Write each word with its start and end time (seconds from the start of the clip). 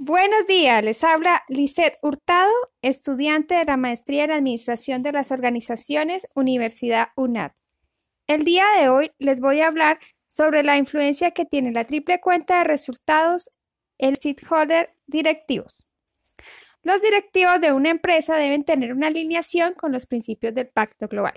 Buenos 0.00 0.46
días, 0.46 0.84
les 0.84 1.02
habla 1.02 1.42
Lisette 1.48 1.98
Hurtado, 2.02 2.52
estudiante 2.82 3.56
de 3.56 3.64
la 3.64 3.76
Maestría 3.76 4.22
en 4.22 4.30
Administración 4.30 5.02
de 5.02 5.10
las 5.10 5.32
Organizaciones, 5.32 6.28
Universidad 6.34 7.08
UNAD. 7.16 7.50
El 8.28 8.44
día 8.44 8.64
de 8.78 8.90
hoy 8.90 9.10
les 9.18 9.40
voy 9.40 9.60
a 9.60 9.66
hablar 9.66 9.98
sobre 10.28 10.62
la 10.62 10.76
influencia 10.76 11.32
que 11.32 11.46
tiene 11.46 11.72
la 11.72 11.84
triple 11.84 12.20
cuenta 12.20 12.58
de 12.58 12.64
resultados 12.64 13.50
en 13.98 14.14
stakeholder 14.14 14.94
directivos. 15.08 15.84
Los 16.84 17.02
directivos 17.02 17.60
de 17.60 17.72
una 17.72 17.90
empresa 17.90 18.36
deben 18.36 18.62
tener 18.62 18.92
una 18.92 19.08
alineación 19.08 19.74
con 19.74 19.90
los 19.90 20.06
principios 20.06 20.54
del 20.54 20.68
Pacto 20.68 21.08
Global. 21.08 21.34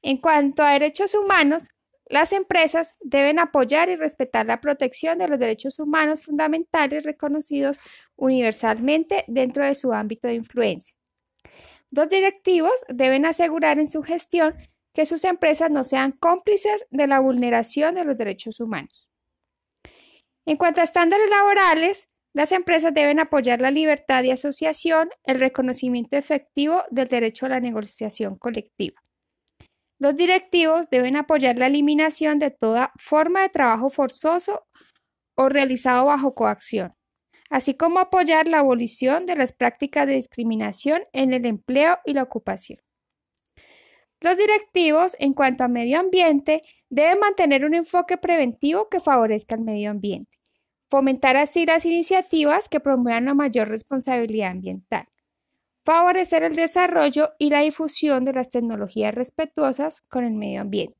En 0.00 0.16
cuanto 0.16 0.62
a 0.62 0.72
derechos 0.72 1.14
humanos, 1.14 1.68
las 2.06 2.32
empresas 2.32 2.94
deben 3.00 3.38
apoyar 3.38 3.88
y 3.88 3.96
respetar 3.96 4.46
la 4.46 4.60
protección 4.60 5.18
de 5.18 5.28
los 5.28 5.38
derechos 5.38 5.78
humanos 5.78 6.22
fundamentales 6.22 7.04
reconocidos 7.04 7.78
universalmente 8.16 9.24
dentro 9.28 9.64
de 9.64 9.74
su 9.74 9.92
ámbito 9.92 10.28
de 10.28 10.34
influencia. 10.34 10.96
Los 11.90 12.08
directivos 12.08 12.72
deben 12.88 13.26
asegurar 13.26 13.78
en 13.78 13.88
su 13.88 14.02
gestión 14.02 14.54
que 14.94 15.06
sus 15.06 15.24
empresas 15.24 15.70
no 15.70 15.84
sean 15.84 16.12
cómplices 16.12 16.86
de 16.90 17.06
la 17.06 17.20
vulneración 17.20 17.94
de 17.94 18.04
los 18.04 18.16
derechos 18.16 18.60
humanos. 18.60 19.08
En 20.44 20.56
cuanto 20.56 20.80
a 20.80 20.84
estándares 20.84 21.30
laborales, 21.30 22.08
las 22.34 22.52
empresas 22.52 22.94
deben 22.94 23.20
apoyar 23.20 23.60
la 23.60 23.70
libertad 23.70 24.22
de 24.22 24.32
asociación, 24.32 25.10
el 25.24 25.38
reconocimiento 25.38 26.16
efectivo 26.16 26.82
del 26.90 27.08
derecho 27.08 27.46
a 27.46 27.50
la 27.50 27.60
negociación 27.60 28.36
colectiva. 28.36 29.02
Los 30.02 30.16
directivos 30.16 30.90
deben 30.90 31.14
apoyar 31.14 31.58
la 31.58 31.68
eliminación 31.68 32.40
de 32.40 32.50
toda 32.50 32.90
forma 32.96 33.42
de 33.42 33.50
trabajo 33.50 33.88
forzoso 33.88 34.66
o 35.36 35.48
realizado 35.48 36.06
bajo 36.06 36.34
coacción, 36.34 36.92
así 37.50 37.74
como 37.74 38.00
apoyar 38.00 38.48
la 38.48 38.58
abolición 38.58 39.26
de 39.26 39.36
las 39.36 39.52
prácticas 39.52 40.08
de 40.08 40.14
discriminación 40.14 41.04
en 41.12 41.32
el 41.32 41.46
empleo 41.46 42.00
y 42.04 42.14
la 42.14 42.24
ocupación. 42.24 42.80
Los 44.20 44.36
directivos, 44.38 45.14
en 45.20 45.34
cuanto 45.34 45.62
a 45.62 45.68
medio 45.68 46.00
ambiente, 46.00 46.62
deben 46.90 47.20
mantener 47.20 47.64
un 47.64 47.74
enfoque 47.74 48.16
preventivo 48.16 48.88
que 48.88 48.98
favorezca 48.98 49.54
el 49.54 49.60
medio 49.60 49.92
ambiente, 49.92 50.36
fomentar 50.90 51.36
así 51.36 51.64
las 51.64 51.86
iniciativas 51.86 52.68
que 52.68 52.80
promuevan 52.80 53.26
la 53.26 53.34
mayor 53.34 53.68
responsabilidad 53.68 54.50
ambiental 54.50 55.06
favorecer 55.84 56.42
el 56.42 56.56
desarrollo 56.56 57.30
y 57.38 57.50
la 57.50 57.60
difusión 57.60 58.24
de 58.24 58.32
las 58.32 58.48
tecnologías 58.48 59.14
respetuosas 59.14 60.02
con 60.02 60.24
el 60.24 60.32
medio 60.34 60.60
ambiente. 60.60 60.98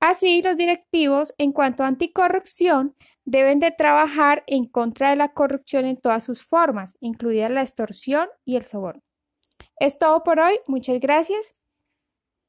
Así, 0.00 0.42
los 0.42 0.56
directivos 0.56 1.34
en 1.38 1.52
cuanto 1.52 1.82
a 1.82 1.88
anticorrupción 1.88 2.94
deben 3.24 3.58
de 3.58 3.72
trabajar 3.72 4.44
en 4.46 4.64
contra 4.64 5.10
de 5.10 5.16
la 5.16 5.32
corrupción 5.32 5.84
en 5.86 5.96
todas 5.96 6.22
sus 6.22 6.44
formas, 6.44 6.96
incluida 7.00 7.48
la 7.48 7.62
extorsión 7.62 8.28
y 8.44 8.56
el 8.56 8.64
soborno. 8.64 9.02
Es 9.80 9.98
todo 9.98 10.22
por 10.22 10.38
hoy. 10.38 10.60
Muchas 10.66 11.00
gracias. 11.00 11.57